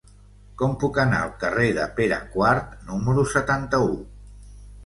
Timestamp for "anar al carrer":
1.03-1.67